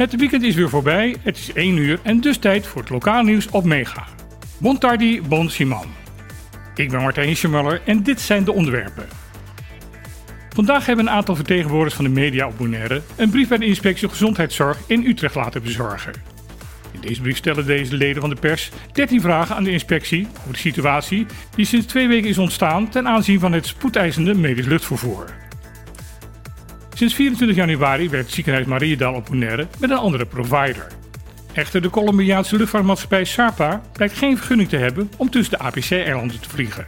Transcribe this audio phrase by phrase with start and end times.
[0.00, 3.22] Het weekend is weer voorbij, het is 1 uur en dus tijd voor het lokaal
[3.22, 4.06] nieuws op Mega.
[4.58, 5.86] Bontardi Bon Simon.
[6.74, 9.08] Ik ben Martijn Schmuller en dit zijn de onderwerpen.
[10.54, 14.08] Vandaag hebben een aantal vertegenwoordigers van de media op Bonaire een brief bij de inspectie
[14.08, 16.12] gezondheidszorg in Utrecht laten bezorgen.
[16.90, 20.52] In deze brief stellen deze leden van de pers 13 vragen aan de inspectie over
[20.52, 25.34] de situatie die sinds twee weken is ontstaan ten aanzien van het spoedeisende medisch luchtvervoer.
[27.00, 30.86] Sinds 24 januari werkt ziekenhuis Mariedal op Bonaire met een andere provider.
[31.52, 36.48] Echter, de Colombiaanse luchtvaartmaatschappij SAPA blijkt geen vergunning te hebben om tussen de APC-eilanden te
[36.48, 36.86] vliegen.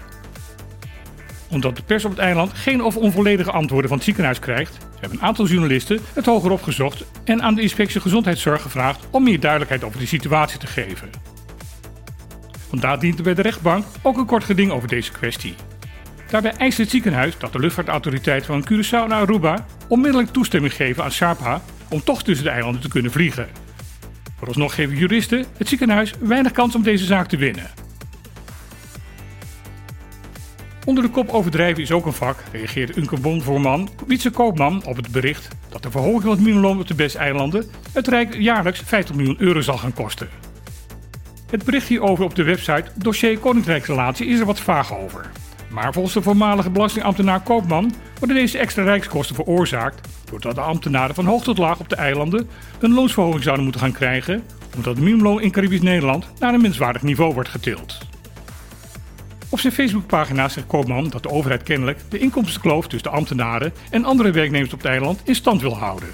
[1.49, 5.19] Omdat de pers op het eiland geen of onvolledige antwoorden van het ziekenhuis krijgt, hebben
[5.19, 9.85] een aantal journalisten het hoger opgezocht en aan de inspectie gezondheidszorg gevraagd om meer duidelijkheid
[9.85, 11.11] over de situatie te geven.
[12.69, 15.55] Vandaar dient er bij de rechtbank ook een kort geding over deze kwestie.
[16.33, 21.13] Daarbij eist het ziekenhuis dat de luchtvaartautoriteit van Curaçao naar Aruba onmiddellijk toestemming geven aan
[21.13, 23.49] SAPA om toch tussen de eilanden te kunnen vliegen.
[24.37, 27.71] Vooralsnog geven juristen het ziekenhuis weinig kans om deze zaak te winnen.
[30.85, 35.09] Onder de kop overdrijven is ook een vak, reageert Unke Bonvoorman Wietse Koopman op het
[35.09, 39.37] bericht dat de verhoging van het minimumloon op de Best-eilanden het Rijk jaarlijks 50 miljoen
[39.39, 40.29] euro zal gaan kosten.
[41.51, 45.31] Het bericht hierover op de website Dossier Koninkrijksrelatie is er wat vaag over.
[45.73, 51.25] Maar volgens de voormalige belastingambtenaar Koopman worden deze extra rijkskosten veroorzaakt doordat de ambtenaren van
[51.25, 52.49] hoog tot laag op de eilanden
[52.79, 54.43] een loonsverhoging zouden moeten gaan krijgen,
[54.75, 57.99] omdat het minimumloon in Caribisch Nederland naar een menswaardig niveau wordt getild.
[59.49, 64.05] Op zijn Facebookpagina zegt Koopman dat de overheid kennelijk de inkomstenkloof tussen de ambtenaren en
[64.05, 66.09] andere werknemers op het eiland in stand wil houden.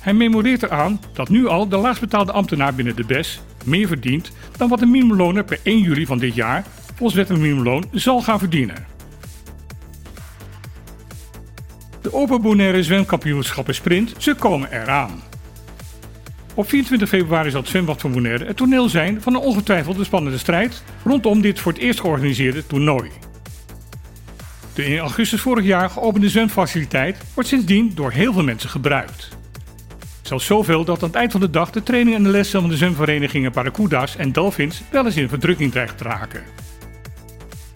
[0.00, 4.68] Hij memoreert eraan dat nu al de laagstbetaalde ambtenaar binnen de BES meer verdient dan
[4.68, 6.64] wat een minimumloner per 1 juli van dit jaar
[6.98, 8.86] wet en minimumloon zal gaan verdienen.
[12.02, 15.22] De Open Bonaire zwemkampioenschappen sprint, ze komen eraan.
[16.54, 20.38] Op 24 februari zal het zwembad van Bonaire het toneel zijn van een ongetwijfeld spannende
[20.38, 23.10] strijd rondom dit voor het eerst georganiseerde toernooi.
[24.74, 29.28] De in augustus vorig jaar geopende zwemfaciliteit wordt sindsdien door heel veel mensen gebruikt.
[30.22, 32.70] Zelfs zoveel dat aan het eind van de dag de training en de lessen van
[32.70, 36.42] de zwemverenigingen Paracuda's en Dolphins wel eens in verdrukking dreigt te raken.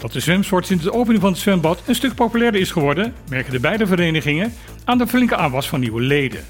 [0.00, 3.52] Dat de zwemsport sinds de opening van het zwembad een stuk populairder is geworden, merken
[3.52, 6.44] de beide verenigingen aan de flinke aanwas van nieuwe leden.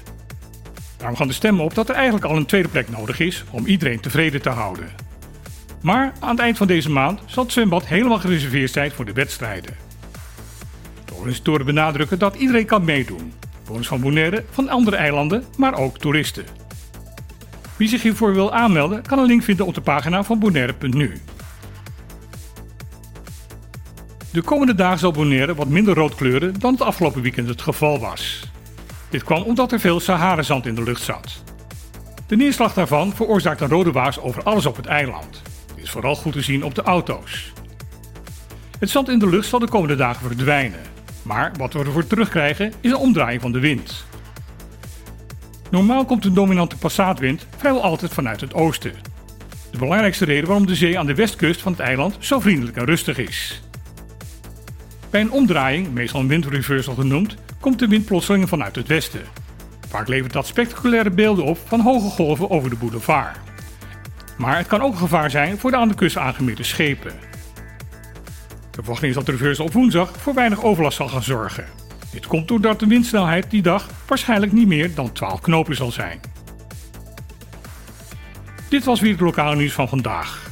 [0.97, 3.65] Daarom gaan de stemmen op dat er eigenlijk al een tweede plek nodig is om
[3.65, 4.89] iedereen tevreden te houden.
[5.81, 9.13] Maar aan het eind van deze maand zal het zwembad helemaal gereserveerd zijn voor de
[9.13, 9.75] wedstrijden.
[11.05, 13.33] De organisatoren benadrukken dat iedereen kan meedoen.
[13.63, 16.45] Bewoners van Bonaire, van andere eilanden, maar ook toeristen.
[17.77, 21.21] Wie zich hiervoor wil aanmelden, kan een link vinden op de pagina van bonaire.nu.
[24.31, 27.99] De komende dagen zal Bonaire wat minder rood kleuren dan het afgelopen weekend het geval
[27.99, 28.49] was.
[29.09, 31.43] Dit kwam omdat er veel Sahara-zand in de lucht zat.
[32.27, 35.41] De neerslag daarvan veroorzaakt een rode waas over alles op het eiland.
[35.75, 37.53] Dit is vooral goed te zien op de auto's.
[38.79, 40.79] Het zand in de lucht zal de komende dagen verdwijnen.
[41.23, 44.05] Maar wat we ervoor terugkrijgen is een omdraaiing van de wind.
[45.69, 48.93] Normaal komt de dominante passaatwind vrijwel altijd vanuit het oosten.
[49.71, 52.85] De belangrijkste reden waarom de zee aan de westkust van het eiland zo vriendelijk en
[52.85, 53.61] rustig is.
[55.11, 59.21] Bij een omdraaiing, meestal een windreversal genoemd, komt de wind plotseling vanuit het westen.
[59.87, 63.37] Vaak levert dat spectaculaire beelden op van hoge golven over de boulevard.
[64.37, 67.11] Maar het kan ook een gevaar zijn voor de aan de kust aangemeerde schepen.
[68.71, 71.65] De verwachting is dat de reversal op woensdag voor weinig overlast zal gaan zorgen.
[72.11, 76.19] Dit komt doordat de windsnelheid die dag waarschijnlijk niet meer dan 12 knopen zal zijn.
[78.69, 80.49] Dit was weer het lokale nieuws van vandaag.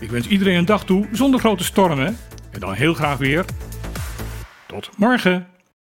[0.00, 2.16] Ik wens iedereen een dag toe zonder grote stormen
[2.50, 3.44] en dan heel graag weer
[4.80, 5.46] tot morgen.